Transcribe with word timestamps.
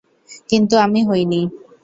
কিন্তু 0.49 0.75
আমি 0.77 0.99
হয়নি। 1.03 1.41